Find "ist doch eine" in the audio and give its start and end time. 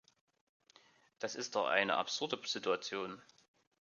1.35-1.93